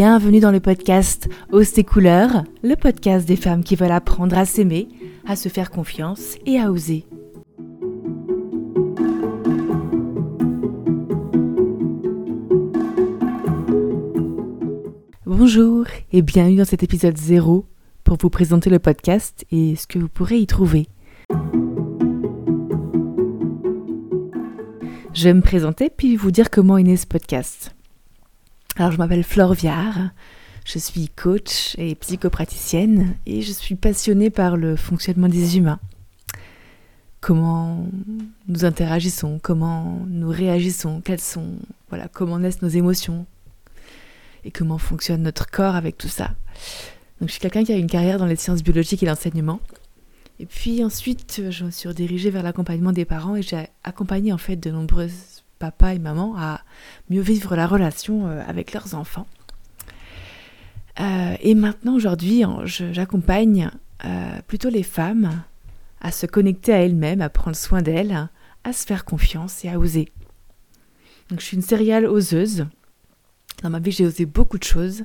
bienvenue 0.00 0.40
dans 0.40 0.50
le 0.50 0.60
podcast 0.60 1.28
Ose 1.52 1.74
tes 1.74 1.84
couleurs, 1.84 2.44
le 2.62 2.74
podcast 2.74 3.28
des 3.28 3.36
femmes 3.36 3.62
qui 3.62 3.76
veulent 3.76 3.92
apprendre 3.92 4.38
à 4.38 4.46
s'aimer, 4.46 4.88
à 5.26 5.36
se 5.36 5.50
faire 5.50 5.70
confiance 5.70 6.38
et 6.46 6.58
à 6.58 6.72
oser. 6.72 7.04
Bonjour 15.26 15.84
et 16.14 16.22
bienvenue 16.22 16.56
dans 16.56 16.64
cet 16.64 16.82
épisode 16.82 17.18
0 17.18 17.66
pour 18.02 18.16
vous 18.16 18.30
présenter 18.30 18.70
le 18.70 18.78
podcast 18.78 19.44
et 19.50 19.76
ce 19.76 19.86
que 19.86 19.98
vous 19.98 20.08
pourrez 20.08 20.38
y 20.38 20.46
trouver. 20.46 20.88
Je 25.12 25.24
vais 25.24 25.34
me 25.34 25.42
présenter 25.42 25.90
puis 25.94 26.16
vous 26.16 26.30
dire 26.30 26.48
comment 26.48 26.78
est 26.78 26.84
né 26.84 26.96
ce 26.96 27.06
podcast. 27.06 27.74
Alors 28.80 28.92
je 28.92 28.96
m'appelle 28.96 29.24
Flore 29.24 29.52
Viard, 29.52 30.08
je 30.64 30.78
suis 30.78 31.10
coach 31.10 31.74
et 31.76 31.94
psychopraticienne 31.96 33.14
et 33.26 33.42
je 33.42 33.52
suis 33.52 33.74
passionnée 33.74 34.30
par 34.30 34.56
le 34.56 34.74
fonctionnement 34.74 35.28
des 35.28 35.58
humains. 35.58 35.78
Comment 37.20 37.86
nous 38.48 38.64
interagissons, 38.64 39.38
comment 39.38 40.00
nous 40.08 40.30
réagissons, 40.30 41.02
quelles 41.02 41.20
sont, 41.20 41.56
voilà, 41.90 42.08
comment 42.08 42.38
naissent 42.38 42.62
nos 42.62 42.70
émotions, 42.70 43.26
et 44.44 44.50
comment 44.50 44.78
fonctionne 44.78 45.24
notre 45.24 45.50
corps 45.50 45.74
avec 45.74 45.98
tout 45.98 46.08
ça. 46.08 46.30
Donc 47.20 47.28
je 47.28 47.32
suis 47.32 47.40
quelqu'un 47.40 47.64
qui 47.64 47.74
a 47.74 47.76
une 47.76 47.86
carrière 47.86 48.18
dans 48.18 48.24
les 48.24 48.36
sciences 48.36 48.62
biologiques 48.62 49.02
et 49.02 49.06
l'enseignement. 49.06 49.60
Et 50.38 50.46
puis 50.46 50.82
ensuite, 50.82 51.42
je 51.50 51.64
me 51.66 51.70
suis 51.70 51.86
redirigée 51.86 52.30
vers 52.30 52.42
l'accompagnement 52.42 52.92
des 52.92 53.04
parents 53.04 53.36
et 53.36 53.42
j'ai 53.42 53.66
accompagné 53.84 54.32
en 54.32 54.38
fait 54.38 54.56
de 54.56 54.70
nombreuses 54.70 55.39
papas 55.60 55.92
et 55.94 56.00
mamans 56.00 56.34
à 56.36 56.62
mieux 57.10 57.20
vivre 57.20 57.54
la 57.54 57.68
relation 57.68 58.26
euh, 58.26 58.42
avec 58.48 58.72
leurs 58.72 58.96
enfants. 58.96 59.28
Euh, 60.98 61.36
et 61.40 61.54
maintenant, 61.54 61.94
aujourd'hui, 61.94 62.42
j'accompagne 62.64 63.70
euh, 64.04 64.40
plutôt 64.48 64.70
les 64.70 64.82
femmes 64.82 65.42
à 66.00 66.10
se 66.10 66.26
connecter 66.26 66.72
à 66.72 66.78
elles-mêmes, 66.78 67.20
à 67.20 67.28
prendre 67.28 67.56
soin 67.56 67.82
d'elles, 67.82 68.28
à 68.64 68.72
se 68.72 68.84
faire 68.86 69.04
confiance 69.04 69.64
et 69.64 69.68
à 69.68 69.78
oser. 69.78 70.08
Donc 71.28 71.40
je 71.40 71.44
suis 71.44 71.56
une 71.56 71.62
céréale 71.62 72.06
oseuse. 72.06 72.66
Dans 73.62 73.70
ma 73.70 73.78
vie, 73.78 73.92
j'ai 73.92 74.06
osé 74.06 74.26
beaucoup 74.26 74.58
de 74.58 74.64
choses. 74.64 75.04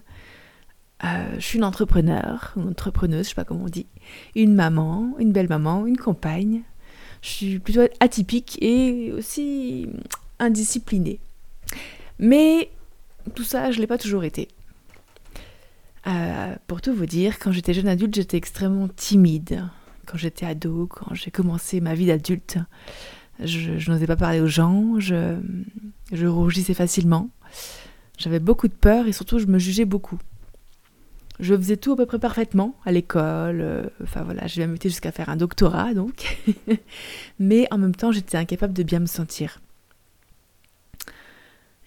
Je 1.03 1.39
suis 1.39 1.59
une 1.59 1.63
entrepreneur, 1.65 2.53
une 2.55 2.69
entrepreneuse, 2.69 3.25
je 3.25 3.29
sais 3.29 3.35
pas 3.35 3.43
comment 3.43 3.65
on 3.65 3.69
dit, 3.69 3.85
une 4.33 4.55
maman, 4.55 5.13
une 5.19 5.33
belle 5.33 5.49
maman, 5.49 5.85
une 5.85 5.97
compagne. 5.97 6.63
Je 7.21 7.29
suis 7.29 7.59
plutôt 7.59 7.81
atypique 7.99 8.57
et 8.61 9.11
aussi 9.11 9.87
indisciplinée. 10.39 11.19
Mais 12.19 12.69
tout 13.33 13.43
ça, 13.43 13.71
je 13.71 13.79
l'ai 13.79 13.87
pas 13.87 13.97
toujours 13.97 14.23
été. 14.23 14.47
Euh, 16.07 16.55
pour 16.67 16.81
tout 16.81 16.93
vous 16.93 17.05
dire, 17.05 17.39
quand 17.39 17.51
j'étais 17.51 17.73
jeune 17.73 17.87
adulte, 17.87 18.15
j'étais 18.15 18.37
extrêmement 18.37 18.87
timide. 18.87 19.63
Quand 20.05 20.17
j'étais 20.17 20.45
ado, 20.45 20.87
quand 20.87 21.15
j'ai 21.15 21.31
commencé 21.31 21.81
ma 21.81 21.95
vie 21.95 22.05
d'adulte, 22.05 22.59
je, 23.43 23.89
n'osais 23.89 24.05
pas 24.05 24.15
parler 24.15 24.39
aux 24.39 24.47
gens, 24.47 24.99
je, 24.99 25.37
je 26.11 26.27
rougissais 26.27 26.75
facilement. 26.75 27.29
J'avais 28.17 28.39
beaucoup 28.39 28.67
de 28.67 28.73
peur 28.73 29.07
et 29.07 29.13
surtout 29.13 29.39
je 29.39 29.47
me 29.47 29.57
jugeais 29.57 29.85
beaucoup. 29.85 30.19
Je 31.39 31.55
faisais 31.55 31.75
tout 31.75 31.93
à 31.93 31.95
peu 31.97 32.05
près 32.05 32.19
parfaitement 32.19 32.75
à 32.85 32.93
l'école, 32.93 33.59
euh, 33.59 33.83
enfin 34.03 34.23
voilà, 34.23 34.47
j'ai 34.47 34.61
même 34.61 34.75
été 34.75 34.87
jusqu'à 34.87 35.11
faire 35.11 35.27
un 35.27 35.35
doctorat 35.35 35.93
donc. 35.93 36.39
Mais 37.39 37.67
en 37.71 37.77
même 37.77 37.95
temps, 37.95 38.11
j'étais 38.11 38.37
incapable 38.37 38.73
de 38.73 38.83
bien 38.83 38.99
me 38.99 39.05
sentir. 39.05 39.59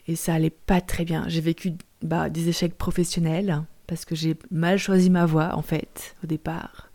Et 0.09 0.17
ça 0.17 0.35
allait 0.35 0.51
pas 0.51 0.81
très 0.81 1.05
bien. 1.05 1.25
J'ai 1.29 1.43
vécu 1.43 1.75
bah, 2.03 2.31
des 2.31 2.49
échecs 2.49 2.77
professionnels 2.77 3.63
parce 3.87 4.05
que 4.05 4.15
j'ai 4.15 4.37
mal 4.51 4.79
choisi 4.79 5.11
ma 5.11 5.27
voie 5.27 5.55
en 5.55 5.63
fait 5.63 6.17
au 6.25 6.27
départ. 6.27 6.91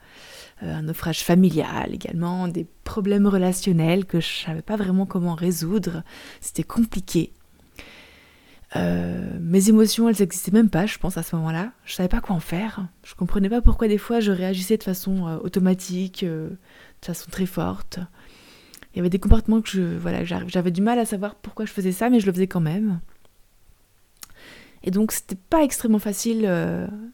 Euh, 0.64 0.76
un 0.76 0.82
naufrage 0.84 1.24
familial 1.24 1.94
également, 1.94 2.48
des 2.48 2.66
problèmes 2.84 3.28
relationnels 3.28 4.06
que 4.06 4.20
je 4.20 4.44
savais 4.46 4.62
pas 4.62 4.78
vraiment 4.78 5.06
comment 5.06 5.36
résoudre. 5.36 6.04
C'était 6.42 6.64
compliqué. 6.64 7.34
Euh, 8.76 9.38
mes 9.40 9.70
émotions, 9.70 10.10
elles 10.10 10.16
n'existaient 10.20 10.52
même 10.52 10.70
pas, 10.70 10.88
je 10.88 10.98
pense, 10.98 11.18
à 11.18 11.24
ce 11.24 11.36
moment-là. 11.36 11.72
Je 11.86 11.94
savais 11.94 12.10
pas 12.10 12.22
quoi 12.22 12.36
en 12.36 12.40
faire. 12.40 12.88
Je 13.04 13.14
comprenais 13.14 13.50
pas 13.50 13.62
pourquoi 13.62 13.88
des 13.88 14.00
fois 14.00 14.20
je 14.20 14.32
réagissais 14.32 14.78
de 14.78 14.84
façon 14.84 15.28
euh, 15.28 15.38
automatique, 15.38 16.26
de 16.26 16.58
façon 17.02 17.30
très 17.30 17.46
forte. 17.46 18.00
Il 18.94 18.98
y 18.98 19.00
avait 19.00 19.10
des 19.10 19.20
comportements 19.20 19.62
que 19.62 19.70
je, 19.70 19.82
voilà, 19.98 20.24
j'avais 20.24 20.72
du 20.72 20.82
mal 20.82 21.00
à 21.00 21.06
savoir 21.06 21.36
pourquoi 21.36 21.66
je 21.66 21.72
faisais 21.72 21.92
ça, 21.92 22.10
mais 22.10 22.20
je 22.20 22.28
le 22.28 22.32
faisais 22.32 22.48
quand 22.48 22.60
même. 22.60 23.00
Et 24.84 24.92
donc 24.92 25.12
c'était 25.12 25.38
pas 25.50 25.64
extrêmement 25.64 25.98
facile 25.98 26.42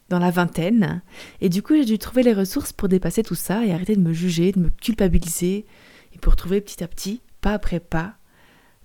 dans 0.08 0.18
la 0.18 0.30
vingtaine. 0.30 1.02
Et 1.40 1.48
du 1.48 1.62
coup 1.62 1.74
j'ai 1.74 1.84
dû 1.84 1.98
trouver 1.98 2.22
les 2.22 2.34
ressources 2.34 2.72
pour 2.72 2.88
dépasser 2.88 3.22
tout 3.22 3.34
ça 3.34 3.64
et 3.64 3.72
arrêter 3.72 3.96
de 3.96 4.00
me 4.00 4.12
juger, 4.12 4.52
de 4.52 4.60
me 4.60 4.70
culpabiliser, 4.70 5.66
et 6.12 6.18
pour 6.18 6.36
trouver 6.36 6.60
petit 6.60 6.82
à 6.82 6.88
petit, 6.88 7.22
pas 7.40 7.52
après 7.52 7.80
pas, 7.80 8.14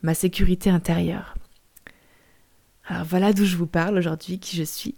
ma 0.04 0.14
sécurité 0.14 0.70
intérieure. 0.70 1.36
Alors 2.88 3.06
voilà 3.06 3.34
d'où 3.34 3.44
je 3.44 3.58
vous 3.58 3.68
parle 3.68 3.98
aujourd'hui, 3.98 4.40
qui 4.40 4.56
je 4.56 4.64
suis. 4.64 4.96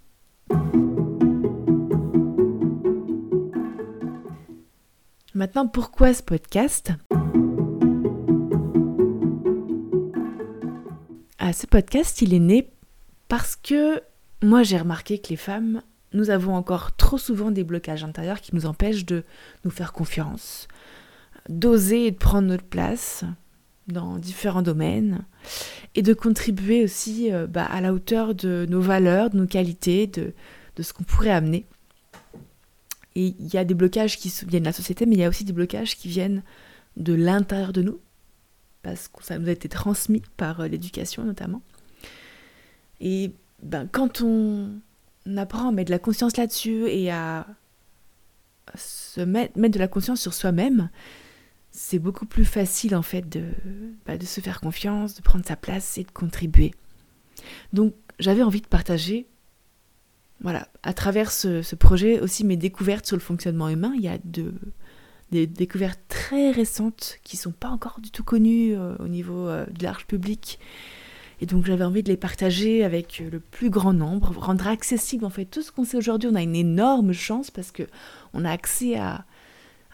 Maintenant, 5.34 5.68
pourquoi 5.68 6.14
ce 6.14 6.24
podcast? 6.24 6.92
Ce 11.54 11.68
podcast, 11.68 12.22
il 12.22 12.34
est 12.34 12.40
né 12.40 12.70
parce 13.28 13.56
que 13.56 14.02
moi 14.44 14.64
j'ai 14.64 14.78
remarqué 14.78 15.20
que 15.20 15.30
les 15.30 15.36
femmes, 15.36 15.82
nous 16.14 16.30
avons 16.30 16.56
encore 16.56 16.96
trop 16.96 17.18
souvent 17.18 17.52
des 17.52 17.64
blocages 17.64 18.04
intérieurs 18.04 18.42
qui 18.42 18.56
nous 18.56 18.66
empêchent 18.66 19.06
de 19.06 19.24
nous 19.66 19.72
faire 19.72 19.94
confiance, 19.94 20.68
d'oser 21.50 22.08
et 22.08 22.12
de 22.12 22.18
prendre 22.18 22.48
notre 22.48 22.66
place, 22.66 23.24
dans 23.88 24.18
différents 24.18 24.62
domaines 24.62 25.26
et 25.96 26.02
de 26.02 26.14
contribuer 26.14 26.84
aussi 26.84 27.32
euh, 27.32 27.48
bah, 27.48 27.66
à 27.66 27.82
la 27.82 27.94
hauteur 27.94 28.36
de 28.36 28.66
nos 28.70 28.82
valeurs, 28.82 29.30
de 29.30 29.38
nos 29.38 29.48
qualités, 29.48 30.08
de, 30.08 30.34
de 30.76 30.84
ce 30.84 30.94
qu'on 30.94 31.04
pourrait 31.04 31.32
amener. 31.32 31.66
Et 33.16 33.36
il 33.40 33.54
y 33.54 33.58
a 33.58 33.64
des 33.64 33.74
blocages 33.74 34.18
qui 34.18 34.32
viennent 34.46 34.64
de 34.64 34.68
la 34.68 34.74
société, 34.74 35.06
mais 35.06 35.16
il 35.16 35.22
y 35.22 35.24
a 35.24 35.30
aussi 35.30 35.46
des 35.46 35.54
blocages 35.54 35.96
qui 35.96 36.08
viennent 36.08 36.44
de 36.98 37.14
l'intérieur 37.14 37.74
de 37.74 37.82
nous, 37.82 38.00
parce 38.88 39.10
que 39.10 39.22
ça 39.22 39.38
nous 39.38 39.50
a 39.50 39.52
été 39.52 39.68
transmis 39.68 40.22
par 40.38 40.62
euh, 40.62 40.68
l'éducation 40.70 41.26
notamment. 41.26 41.62
Et 43.02 43.34
ben, 43.62 43.88
quand 43.92 44.22
on 44.22 44.80
apprend 45.36 45.68
à 45.68 45.72
mettre 45.74 45.90
de 45.90 45.94
la 45.94 46.00
conscience 46.00 46.38
là-dessus 46.38 46.88
et 46.88 47.12
à 47.12 47.46
se 48.76 49.20
mettre, 49.20 49.58
mettre 49.58 49.74
de 49.74 49.80
la 49.80 49.90
conscience 49.90 50.22
sur 50.22 50.34
soi-même, 50.34 50.90
c'est 51.72 52.00
beaucoup 52.00 52.26
plus 52.26 52.46
facile 52.46 52.96
en 52.96 53.02
fait 53.02 53.28
de, 53.28 53.44
bah, 54.06 54.18
de 54.18 54.26
se 54.26 54.40
faire 54.40 54.62
confiance, 54.62 55.16
de 55.16 55.22
prendre 55.22 55.46
sa 55.46 55.58
place 55.58 55.98
et 55.98 56.06
de 56.06 56.12
contribuer. 56.12 56.74
Donc 57.74 57.94
j'avais 58.20 58.42
envie 58.42 58.62
de 58.62 58.68
partager, 58.68 59.28
voilà, 60.40 60.70
à 60.84 60.94
travers 60.94 61.30
ce, 61.34 61.76
projet 61.76 62.22
aussi 62.22 62.46
mes 62.46 62.58
découvertes 62.58 63.06
sur 63.06 63.18
le 63.18 63.22
fonctionnement 63.22 63.68
humain. 63.68 63.92
Il 63.96 64.02
y 64.02 64.08
a 64.08 64.18
des 65.32 65.48
découvertes 65.48 66.00
très 66.08 66.52
récentes 66.52 67.20
qui 67.24 67.38
sont 67.38 67.52
pas 67.52 67.70
encore 67.70 68.00
du 68.00 68.12
tout 68.12 68.24
connues 68.24 68.76
euh, 68.76 68.96
au 69.00 69.08
niveau 69.08 69.48
euh, 69.48 69.66
de 69.66 69.84
large 69.84 70.06
public. 70.06 70.60
Et 71.40 71.46
donc 71.46 71.66
j'avais 71.66 71.84
envie 71.84 72.02
de 72.02 72.10
les 72.10 72.18
partager 72.18 72.84
avec 72.84 73.20
le 73.20 73.40
plus 73.40 73.70
grand 73.70 73.94
nombre, 73.94 74.36
rendre 74.38 74.68
accessible 74.68 75.24
en 75.24 75.30
fait 75.30 75.46
tout 75.46 75.62
ce 75.62 75.72
qu'on 75.72 75.84
sait 75.84 75.98
aujourd'hui. 75.98 76.30
On 76.32 76.36
a 76.36 76.42
une 76.42 76.56
énorme 76.56 77.14
chance 77.14 77.52
parce 77.52 77.72
que 77.72 77.84
on 78.34 78.44
a 78.44 78.52
accès 78.52 78.98
à, 78.98 79.26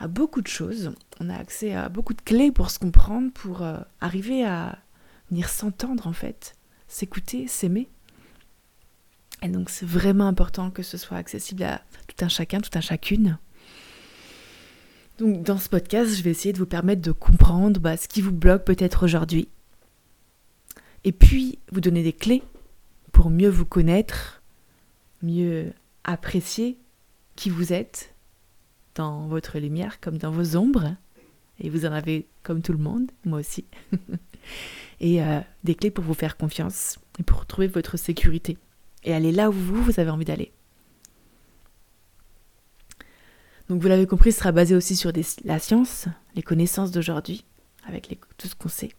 beaucoup 0.07 0.41
de 0.41 0.47
choses. 0.47 0.93
On 1.19 1.29
a 1.29 1.35
accès 1.35 1.73
à 1.73 1.89
beaucoup 1.89 2.13
de 2.13 2.21
clés 2.21 2.51
pour 2.51 2.69
se 2.69 2.79
comprendre, 2.79 3.31
pour 3.33 3.61
euh, 3.61 3.77
arriver 4.01 4.45
à 4.45 4.79
venir 5.29 5.49
s'entendre 5.49 6.07
en 6.07 6.13
fait, 6.13 6.55
s'écouter, 6.87 7.47
s'aimer. 7.47 7.89
Et 9.41 9.49
donc 9.49 9.69
c'est 9.69 9.85
vraiment 9.85 10.27
important 10.27 10.71
que 10.71 10.83
ce 10.83 10.97
soit 10.97 11.17
accessible 11.17 11.63
à 11.63 11.81
tout 12.07 12.23
un 12.23 12.29
chacun, 12.29 12.61
tout 12.61 12.77
un 12.77 12.81
chacune. 12.81 13.37
Donc 15.17 15.43
dans 15.43 15.57
ce 15.57 15.69
podcast, 15.69 16.15
je 16.15 16.23
vais 16.23 16.31
essayer 16.31 16.53
de 16.53 16.57
vous 16.57 16.65
permettre 16.65 17.01
de 17.01 17.11
comprendre 17.11 17.79
bah, 17.79 17.97
ce 17.97 18.07
qui 18.07 18.21
vous 18.21 18.31
bloque 18.31 18.65
peut-être 18.65 19.03
aujourd'hui. 19.03 19.47
Et 21.03 21.11
puis 21.11 21.59
vous 21.71 21.81
donner 21.81 22.03
des 22.03 22.13
clés 22.13 22.43
pour 23.11 23.29
mieux 23.29 23.49
vous 23.49 23.65
connaître, 23.65 24.41
mieux 25.21 25.71
apprécier 26.03 26.77
qui 27.35 27.49
vous 27.49 27.73
êtes, 27.73 28.13
dans 28.95 29.27
votre 29.27 29.59
lumière 29.59 29.99
comme 29.99 30.17
dans 30.17 30.31
vos 30.31 30.55
ombres. 30.55 30.95
Et 31.59 31.69
vous 31.69 31.85
en 31.85 31.91
avez 31.91 32.27
comme 32.41 32.61
tout 32.61 32.71
le 32.71 32.79
monde, 32.79 33.11
moi 33.25 33.39
aussi. 33.39 33.65
et 34.99 35.21
euh, 35.23 35.39
des 35.63 35.75
clés 35.75 35.91
pour 35.91 36.03
vous 36.03 36.13
faire 36.13 36.37
confiance 36.37 36.99
et 37.19 37.23
pour 37.23 37.41
retrouver 37.41 37.67
votre 37.67 37.97
sécurité. 37.97 38.57
Et 39.03 39.13
aller 39.13 39.31
là 39.31 39.49
où 39.49 39.53
vous, 39.53 39.83
vous 39.83 39.99
avez 39.99 40.09
envie 40.09 40.25
d'aller. 40.25 40.51
Donc 43.69 43.81
vous 43.81 43.87
l'avez 43.87 44.05
compris, 44.05 44.31
ce 44.31 44.39
sera 44.39 44.51
basé 44.51 44.75
aussi 44.75 44.95
sur 44.95 45.11
la 45.45 45.59
science, 45.59 46.05
les 46.35 46.41
connaissances 46.41 46.91
d'aujourd'hui, 46.91 47.45
avec 47.87 48.17
tout 48.37 48.47
ce 48.47 48.55
qu'on 48.55 48.69
sait. 48.69 48.91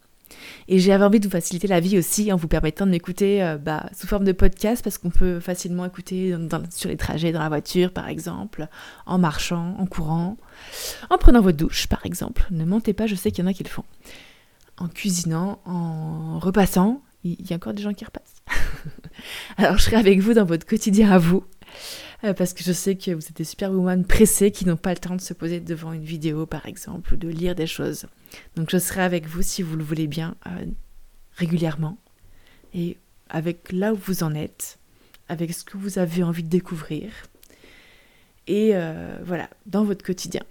Et 0.68 0.78
j'avais 0.78 1.04
envie 1.04 1.20
de 1.20 1.26
vous 1.26 1.30
faciliter 1.30 1.66
la 1.66 1.80
vie 1.80 1.98
aussi 1.98 2.32
en 2.32 2.36
vous 2.36 2.48
permettant 2.48 2.86
de 2.86 2.90
m'écouter 2.90 3.42
euh, 3.42 3.58
bah, 3.58 3.88
sous 3.96 4.06
forme 4.06 4.24
de 4.24 4.32
podcast 4.32 4.82
parce 4.82 4.98
qu'on 4.98 5.10
peut 5.10 5.40
facilement 5.40 5.84
écouter 5.84 6.36
sur 6.70 6.88
les 6.88 6.96
trajets 6.96 7.32
dans 7.32 7.40
la 7.40 7.48
voiture 7.48 7.92
par 7.92 8.08
exemple, 8.08 8.68
en 9.06 9.18
marchant, 9.18 9.76
en 9.78 9.86
courant, 9.86 10.36
en 11.10 11.18
prenant 11.18 11.40
votre 11.40 11.58
douche 11.58 11.86
par 11.86 12.04
exemple. 12.06 12.46
Ne 12.50 12.64
mentez 12.64 12.92
pas, 12.92 13.06
je 13.06 13.14
sais 13.14 13.30
qu'il 13.30 13.44
y 13.44 13.46
en 13.46 13.50
a 13.50 13.54
qui 13.54 13.64
le 13.64 13.68
font. 13.68 13.84
En 14.78 14.88
cuisinant, 14.88 15.60
en 15.66 16.38
repassant, 16.38 17.02
il 17.22 17.48
y 17.48 17.52
a 17.52 17.56
encore 17.56 17.74
des 17.74 17.82
gens 17.82 17.94
qui 17.94 18.04
repassent. 18.04 18.42
Alors 19.56 19.78
je 19.78 19.84
serai 19.84 19.96
avec 19.96 20.20
vous 20.20 20.34
dans 20.34 20.44
votre 20.44 20.66
quotidien 20.66 21.10
à 21.12 21.18
vous. 21.18 21.44
Euh, 22.24 22.32
parce 22.32 22.54
que 22.54 22.64
je 22.64 22.72
sais 22.72 22.96
que 22.96 23.10
vous 23.10 23.26
êtes 23.26 23.36
des 23.36 23.44
superwoman 23.44 24.04
pressées 24.04 24.50
qui 24.50 24.64
n'ont 24.66 24.76
pas 24.76 24.94
le 24.94 24.98
temps 24.98 25.14
de 25.14 25.20
se 25.20 25.34
poser 25.34 25.60
devant 25.60 25.92
une 25.92 26.04
vidéo 26.04 26.46
par 26.46 26.66
exemple 26.66 27.14
ou 27.14 27.16
de 27.16 27.28
lire 27.28 27.54
des 27.54 27.66
choses. 27.66 28.06
Donc 28.56 28.70
je 28.70 28.78
serai 28.78 29.02
avec 29.02 29.26
vous 29.26 29.42
si 29.42 29.62
vous 29.62 29.76
le 29.76 29.84
voulez 29.84 30.06
bien 30.06 30.34
euh, 30.46 30.64
régulièrement 31.36 31.98
et 32.72 32.96
avec 33.28 33.72
là 33.72 33.92
où 33.92 33.96
vous 33.96 34.22
en 34.22 34.34
êtes, 34.34 34.78
avec 35.28 35.52
ce 35.52 35.64
que 35.64 35.76
vous 35.76 35.98
avez 35.98 36.22
envie 36.22 36.42
de 36.42 36.48
découvrir 36.48 37.10
et 38.46 38.70
euh, 38.72 39.18
voilà, 39.24 39.50
dans 39.66 39.84
votre 39.84 40.04
quotidien. 40.04 40.42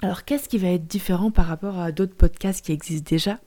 Alors 0.00 0.24
qu'est-ce 0.24 0.48
qui 0.48 0.56
va 0.56 0.68
être 0.68 0.86
différent 0.86 1.30
par 1.30 1.46
rapport 1.46 1.78
à 1.78 1.92
d'autres 1.92 2.14
podcasts 2.14 2.64
qui 2.64 2.72
existent 2.72 3.08
déjà? 3.10 3.38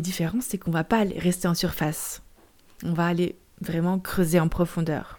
Des 0.00 0.02
différences, 0.02 0.44
c'est 0.44 0.58
qu'on 0.58 0.70
va 0.70 0.84
pas 0.84 1.04
rester 1.16 1.46
en 1.46 1.54
surface. 1.54 2.22
On 2.84 2.94
va 2.94 3.06
aller 3.06 3.36
vraiment 3.60 3.98
creuser 3.98 4.40
en 4.40 4.48
profondeur. 4.48 5.18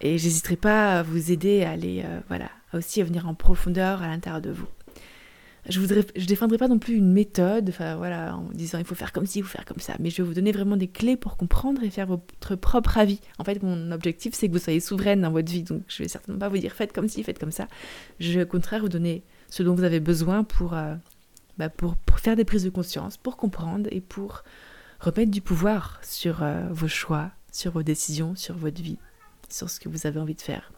Et 0.00 0.18
j'hésiterai 0.18 0.56
pas 0.56 0.98
à 0.98 1.02
vous 1.02 1.30
aider 1.30 1.62
à 1.62 1.70
aller, 1.70 2.02
euh, 2.04 2.20
voilà, 2.28 2.50
aussi 2.72 3.00
à 3.00 3.04
venir 3.04 3.28
en 3.28 3.34
profondeur 3.34 4.02
à 4.02 4.08
l'intérieur 4.08 4.42
de 4.42 4.50
vous. 4.50 4.66
Je 5.68 5.80
voudrais, 5.80 6.04
je 6.14 6.26
défendrai 6.26 6.58
pas 6.58 6.68
non 6.68 6.78
plus 6.78 6.94
une 6.94 7.12
méthode, 7.12 7.70
enfin 7.70 7.96
voilà, 7.96 8.36
en 8.36 8.50
disant 8.52 8.78
il 8.78 8.84
faut 8.84 8.94
faire 8.94 9.12
comme 9.12 9.24
ci, 9.24 9.40
faut 9.40 9.48
faire 9.48 9.64
comme 9.64 9.78
ça, 9.78 9.94
mais 9.98 10.10
je 10.10 10.20
vais 10.20 10.28
vous 10.28 10.34
donner 10.34 10.52
vraiment 10.52 10.76
des 10.76 10.88
clés 10.88 11.16
pour 11.16 11.38
comprendre 11.38 11.82
et 11.82 11.88
faire 11.88 12.06
votre 12.06 12.56
propre 12.56 12.98
avis. 12.98 13.20
En 13.38 13.44
fait, 13.44 13.62
mon 13.62 13.90
objectif 13.90 14.34
c'est 14.34 14.48
que 14.48 14.52
vous 14.52 14.58
soyez 14.58 14.80
souveraine 14.80 15.22
dans 15.22 15.30
votre 15.30 15.50
vie, 15.50 15.62
donc 15.62 15.80
je 15.88 16.02
vais 16.02 16.08
certainement 16.08 16.38
pas 16.38 16.50
vous 16.50 16.58
dire 16.58 16.72
faites 16.72 16.92
comme 16.92 17.08
ci, 17.08 17.22
faites 17.22 17.38
comme 17.38 17.52
ça. 17.52 17.66
Je 18.20 18.32
vais 18.32 18.42
au 18.42 18.46
contraire 18.46 18.82
vous 18.82 18.90
donner 18.90 19.22
ce 19.48 19.62
dont 19.62 19.74
vous 19.74 19.84
avez 19.84 20.00
besoin 20.00 20.44
pour 20.44 20.74
euh, 20.74 20.96
bah, 21.56 21.68
pour, 21.68 21.96
faire 22.24 22.36
des 22.36 22.44
prises 22.46 22.64
de 22.64 22.70
conscience, 22.70 23.18
pour 23.18 23.36
comprendre 23.36 23.86
et 23.92 24.00
pour 24.00 24.44
remettre 24.98 25.30
du 25.30 25.42
pouvoir 25.42 26.00
sur 26.02 26.42
euh, 26.42 26.66
vos 26.70 26.88
choix, 26.88 27.30
sur 27.52 27.72
vos 27.72 27.82
décisions, 27.82 28.34
sur 28.34 28.56
votre 28.56 28.80
vie, 28.80 28.96
sur 29.50 29.68
ce 29.68 29.78
que 29.78 29.90
vous 29.90 30.06
avez 30.06 30.18
envie 30.18 30.34
de 30.34 30.40
faire. 30.40 30.72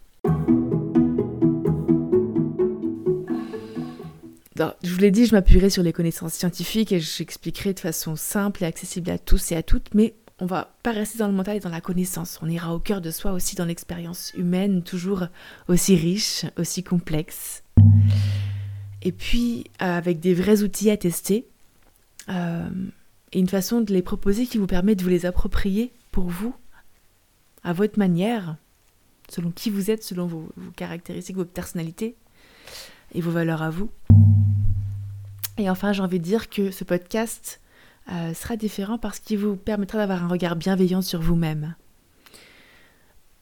je 4.82 4.92
vous 4.92 4.98
l'ai 4.98 5.10
dit, 5.10 5.26
je 5.26 5.34
m'appuierai 5.34 5.70
sur 5.70 5.82
les 5.82 5.92
connaissances 5.92 6.32
scientifiques 6.32 6.90
et 6.90 6.98
j'expliquerai 6.98 7.74
de 7.74 7.80
façon 7.80 8.16
simple 8.16 8.64
et 8.64 8.66
accessible 8.66 9.10
à 9.10 9.18
tous 9.18 9.52
et 9.52 9.56
à 9.56 9.62
toutes, 9.62 9.94
mais 9.94 10.14
on 10.40 10.46
va 10.46 10.74
pas 10.82 10.92
rester 10.92 11.18
dans 11.18 11.28
le 11.28 11.34
mental 11.34 11.58
et 11.58 11.60
dans 11.60 11.70
la 11.70 11.80
connaissance. 11.80 12.40
On 12.42 12.48
ira 12.48 12.74
au 12.74 12.80
cœur 12.80 13.00
de 13.00 13.10
soi 13.10 13.32
aussi 13.32 13.54
dans 13.54 13.66
l'expérience 13.66 14.32
humaine, 14.34 14.82
toujours 14.82 15.26
aussi 15.68 15.94
riche, 15.94 16.44
aussi 16.56 16.82
complexe. 16.82 17.62
Et 19.06 19.12
puis, 19.12 19.66
euh, 19.80 19.98
avec 19.98 20.18
des 20.18 20.34
vrais 20.34 20.64
outils 20.64 20.90
à 20.90 20.96
tester, 20.96 21.46
euh, 22.28 22.68
et 23.30 23.38
une 23.38 23.48
façon 23.48 23.80
de 23.80 23.92
les 23.92 24.02
proposer 24.02 24.46
qui 24.46 24.58
vous 24.58 24.66
permet 24.66 24.96
de 24.96 25.02
vous 25.04 25.08
les 25.08 25.26
approprier 25.26 25.92
pour 26.10 26.24
vous, 26.24 26.56
à 27.62 27.72
votre 27.72 28.00
manière, 28.00 28.56
selon 29.28 29.52
qui 29.52 29.70
vous 29.70 29.92
êtes, 29.92 30.02
selon 30.02 30.26
vos, 30.26 30.48
caractéristiques, 30.74 31.36
votre 31.36 31.52
personnalité 31.52 32.16
et 33.14 33.20
vos 33.20 33.30
valeurs 33.30 33.62
à 33.62 33.70
vous. 33.70 33.90
Et 35.56 35.70
enfin, 35.70 35.92
j'ai 35.92 36.02
envie 36.02 36.18
de 36.18 36.24
dire 36.24 36.50
que 36.50 36.72
ce 36.72 36.82
podcast 36.82 37.60
euh, 38.10 38.34
sera 38.34 38.56
différent 38.56 38.98
parce 38.98 39.20
qu'il 39.20 39.38
vous 39.38 39.54
permettra 39.54 39.98
d'avoir 39.98 40.24
un 40.24 40.28
regard 40.28 40.56
bienveillant 40.56 41.00
sur 41.00 41.20
vous-même. 41.20 41.76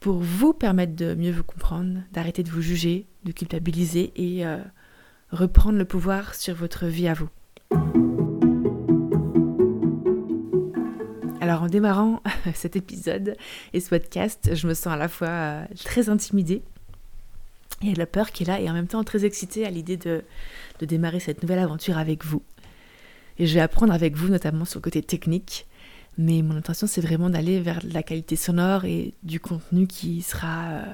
Pour 0.00 0.18
vous 0.18 0.52
permettre 0.52 0.94
de 0.94 1.14
mieux 1.14 1.32
vous 1.32 1.42
comprendre, 1.42 2.00
d'arrêter 2.12 2.42
de 2.42 2.50
vous 2.50 2.60
juger, 2.60 3.06
de 3.24 3.32
culpabiliser 3.32 4.12
et 4.16 4.44
reprendre 5.34 5.78
le 5.78 5.84
pouvoir 5.84 6.34
sur 6.34 6.54
votre 6.54 6.86
vie 6.86 7.08
à 7.08 7.14
vous. 7.14 7.28
Alors 11.40 11.62
en 11.62 11.66
démarrant 11.66 12.22
cet 12.54 12.76
épisode 12.76 13.36
et 13.72 13.80
ce 13.80 13.90
podcast, 13.90 14.54
je 14.54 14.66
me 14.66 14.74
sens 14.74 14.94
à 14.94 14.96
la 14.96 15.08
fois 15.08 15.28
euh, 15.28 15.64
très 15.84 16.08
intimidée 16.08 16.62
et 17.82 17.94
la 17.94 18.06
peur 18.06 18.30
qui 18.30 18.44
est 18.44 18.46
là 18.46 18.60
et 18.60 18.70
en 18.70 18.72
même 18.72 18.86
temps 18.86 19.04
très 19.04 19.24
excitée 19.24 19.66
à 19.66 19.70
l'idée 19.70 19.96
de, 19.96 20.22
de 20.78 20.86
démarrer 20.86 21.20
cette 21.20 21.42
nouvelle 21.42 21.58
aventure 21.58 21.98
avec 21.98 22.24
vous. 22.24 22.42
Et 23.38 23.46
je 23.46 23.54
vais 23.54 23.60
apprendre 23.60 23.92
avec 23.92 24.16
vous 24.16 24.28
notamment 24.28 24.64
sur 24.64 24.78
le 24.78 24.84
côté 24.84 25.02
technique, 25.02 25.66
mais 26.16 26.40
mon 26.42 26.56
intention 26.56 26.86
c'est 26.86 27.00
vraiment 27.00 27.28
d'aller 27.28 27.60
vers 27.60 27.80
la 27.84 28.02
qualité 28.02 28.36
sonore 28.36 28.84
et 28.84 29.14
du 29.22 29.40
contenu 29.40 29.86
qui 29.86 30.22
sera... 30.22 30.64
Euh, 30.68 30.84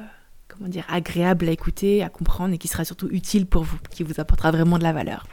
comment 0.50 0.68
dire, 0.68 0.84
agréable 0.88 1.48
à 1.48 1.52
écouter, 1.52 2.02
à 2.02 2.08
comprendre 2.08 2.54
et 2.54 2.58
qui 2.58 2.68
sera 2.68 2.84
surtout 2.84 3.08
utile 3.10 3.46
pour 3.46 3.62
vous, 3.62 3.78
qui 3.90 4.02
vous 4.02 4.20
apportera 4.20 4.50
vraiment 4.50 4.78
de 4.78 4.82
la 4.82 4.92
valeur. 4.92 5.26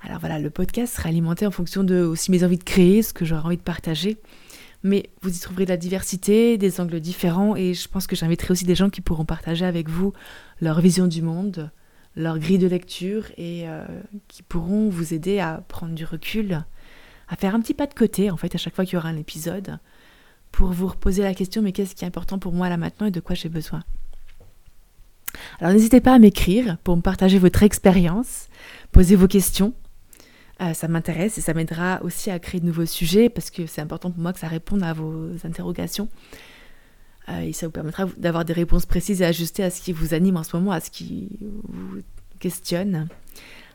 Alors 0.00 0.20
voilà, 0.20 0.38
le 0.38 0.50
podcast 0.50 0.96
sera 0.96 1.08
alimenté 1.08 1.46
en 1.46 1.50
fonction 1.50 1.82
de 1.82 2.02
aussi 2.02 2.30
mes 2.30 2.44
envies 2.44 2.58
de 2.58 2.64
créer, 2.64 3.02
ce 3.02 3.12
que 3.12 3.24
j'aurai 3.24 3.42
envie 3.42 3.56
de 3.56 3.62
partager. 3.62 4.18
Mais 4.82 5.10
vous 5.22 5.34
y 5.34 5.40
trouverez 5.40 5.64
de 5.64 5.70
la 5.70 5.76
diversité, 5.76 6.58
des 6.58 6.80
angles 6.80 7.00
différents, 7.00 7.56
et 7.56 7.74
je 7.74 7.88
pense 7.88 8.06
que 8.06 8.14
j'inviterai 8.14 8.52
aussi 8.52 8.64
des 8.64 8.74
gens 8.74 8.90
qui 8.90 9.00
pourront 9.00 9.24
partager 9.24 9.64
avec 9.64 9.88
vous 9.88 10.12
leur 10.60 10.80
vision 10.80 11.06
du 11.06 11.22
monde, 11.22 11.70
leur 12.14 12.38
grille 12.38 12.58
de 12.58 12.68
lecture, 12.68 13.24
et 13.36 13.68
euh, 13.68 13.84
qui 14.28 14.42
pourront 14.42 14.88
vous 14.88 15.12
aider 15.12 15.40
à 15.40 15.64
prendre 15.66 15.94
du 15.94 16.04
recul, 16.04 16.64
à 17.28 17.36
faire 17.36 17.54
un 17.54 17.60
petit 17.60 17.74
pas 17.74 17.86
de 17.86 17.94
côté, 17.94 18.30
en 18.30 18.36
fait, 18.36 18.54
à 18.54 18.58
chaque 18.58 18.74
fois 18.74 18.84
qu'il 18.84 18.94
y 18.94 18.96
aura 18.96 19.08
un 19.08 19.16
épisode, 19.16 19.78
pour 20.56 20.72
vous 20.72 20.86
reposer 20.86 21.22
la 21.22 21.34
question 21.34 21.60
mais 21.60 21.72
qu'est-ce 21.72 21.94
qui 21.94 22.04
est 22.04 22.08
important 22.08 22.38
pour 22.38 22.52
moi 22.52 22.70
là 22.70 22.78
maintenant 22.78 23.06
et 23.06 23.10
de 23.10 23.20
quoi 23.20 23.34
j'ai 23.34 23.50
besoin? 23.50 23.84
Alors 25.60 25.74
n'hésitez 25.74 26.00
pas 26.00 26.14
à 26.14 26.18
m'écrire 26.18 26.78
pour 26.82 26.96
me 26.96 27.02
partager 27.02 27.38
votre 27.38 27.62
expérience, 27.62 28.48
poser 28.90 29.16
vos 29.16 29.28
questions. 29.28 29.74
Euh, 30.62 30.72
ça 30.72 30.88
m'intéresse 30.88 31.36
et 31.36 31.42
ça 31.42 31.52
m'aidera 31.52 32.00
aussi 32.02 32.30
à 32.30 32.38
créer 32.38 32.62
de 32.62 32.66
nouveaux 32.66 32.86
sujets 32.86 33.28
parce 33.28 33.50
que 33.50 33.66
c'est 33.66 33.82
important 33.82 34.10
pour 34.10 34.22
moi 34.22 34.32
que 34.32 34.38
ça 34.38 34.48
réponde 34.48 34.82
à 34.82 34.94
vos 34.94 35.28
interrogations. 35.44 36.08
Euh, 37.28 37.40
et 37.40 37.52
ça 37.52 37.66
vous 37.66 37.72
permettra 37.72 38.06
d'avoir 38.16 38.46
des 38.46 38.54
réponses 38.54 38.86
précises 38.86 39.20
et 39.20 39.26
ajustées 39.26 39.62
à 39.62 39.68
ce 39.68 39.82
qui 39.82 39.92
vous 39.92 40.14
anime 40.14 40.38
en 40.38 40.42
ce 40.42 40.56
moment, 40.56 40.72
à 40.72 40.80
ce 40.80 40.90
qui 40.90 41.38
vous 41.42 42.00
questionne. 42.40 43.08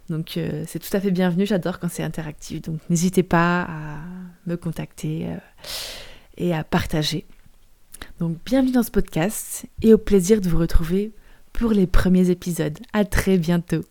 Donc 0.09 0.35
euh, 0.35 0.63
c'est 0.65 0.79
tout 0.79 0.97
à 0.97 0.99
fait 0.99 1.11
bienvenu, 1.11 1.45
j'adore 1.45 1.77
quand 1.77 1.91
c'est 1.91 2.01
interactif. 2.01 2.63
Donc 2.63 2.79
n'hésitez 2.89 3.21
pas 3.21 3.67
à 3.69 3.97
me 4.47 4.57
contacter 4.57 5.27
et 6.41 6.53
à 6.53 6.63
partager. 6.63 7.25
Donc 8.19 8.37
bienvenue 8.45 8.71
dans 8.71 8.83
ce 8.83 8.91
podcast 8.91 9.65
et 9.81 9.93
au 9.93 9.97
plaisir 9.97 10.41
de 10.41 10.49
vous 10.49 10.57
retrouver 10.57 11.11
pour 11.53 11.71
les 11.71 11.85
premiers 11.85 12.29
épisodes. 12.29 12.77
À 12.93 13.05
très 13.05 13.37
bientôt. 13.37 13.83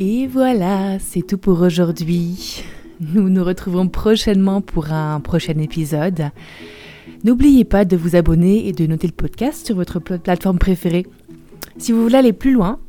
Et 0.00 0.26
voilà, 0.26 0.98
c'est 0.98 1.22
tout 1.22 1.38
pour 1.38 1.60
aujourd'hui. 1.60 2.64
Nous 3.00 3.28
nous 3.28 3.44
retrouvons 3.44 3.88
prochainement 3.88 4.60
pour 4.60 4.90
un 4.90 5.20
prochain 5.20 5.58
épisode. 5.58 6.30
N'oubliez 7.22 7.64
pas 7.64 7.84
de 7.84 7.96
vous 7.96 8.16
abonner 8.16 8.66
et 8.66 8.72
de 8.72 8.86
noter 8.86 9.06
le 9.06 9.12
podcast 9.12 9.64
sur 9.64 9.76
votre 9.76 10.00
plateforme 10.00 10.58
préférée. 10.58 11.06
Si 11.78 11.92
vous 11.92 12.02
voulez 12.02 12.16
aller 12.16 12.32
plus 12.32 12.52
loin, 12.52 12.80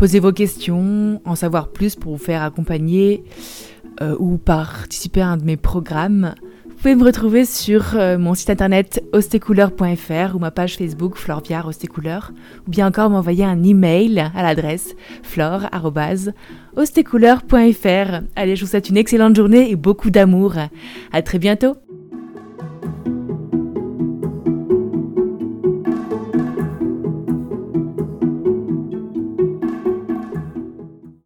poser 0.00 0.18
vos 0.18 0.32
questions, 0.32 1.22
en 1.26 1.34
savoir 1.34 1.68
plus 1.68 1.94
pour 1.94 2.12
vous 2.12 2.24
faire 2.24 2.42
accompagner 2.42 3.22
euh, 4.00 4.16
ou 4.18 4.38
participer 4.38 5.20
à 5.20 5.28
un 5.28 5.36
de 5.36 5.44
mes 5.44 5.58
programmes, 5.58 6.34
vous 6.64 6.74
pouvez 6.74 6.94
me 6.94 7.04
retrouver 7.04 7.44
sur 7.44 7.96
euh, 7.96 8.16
mon 8.16 8.32
site 8.32 8.48
internet 8.48 9.04
ostecouleur.fr 9.12 10.34
ou 10.34 10.38
ma 10.38 10.50
page 10.50 10.78
Facebook 10.78 11.16
Florviar 11.16 11.66
Ostecouleur, 11.66 12.32
ou 12.66 12.70
bien 12.70 12.86
encore 12.86 13.10
m'envoyer 13.10 13.44
un 13.44 13.62
email 13.62 14.30
à 14.34 14.42
l'adresse 14.42 14.94
flore.ostecouleur.fr. 15.22 18.22
Allez, 18.36 18.56
je 18.56 18.64
vous 18.64 18.70
souhaite 18.70 18.88
une 18.88 18.96
excellente 18.96 19.36
journée 19.36 19.70
et 19.70 19.76
beaucoup 19.76 20.08
d'amour. 20.08 20.54
À 21.12 21.20
très 21.20 21.38
bientôt! 21.38 21.76